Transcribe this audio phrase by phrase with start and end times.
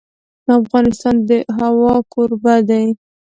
[0.59, 2.85] افغانستان د هوا کوربه دی.